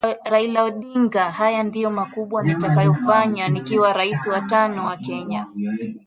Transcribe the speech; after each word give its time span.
Raila 0.25 0.63
Odinga 0.63 1.31
Haya 1.31 1.63
ndiyo 1.63 1.89
makubwa 1.89 2.43
nitakayofanya 2.43 3.49
nikiwa 3.49 3.93
raisi 3.93 4.29
wa 4.29 4.41
tano 4.41 4.85
wa 4.85 4.97
Kenya 4.97 5.47